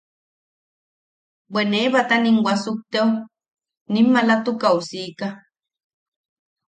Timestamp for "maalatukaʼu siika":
4.13-5.27